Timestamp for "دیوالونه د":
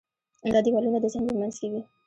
0.65-1.05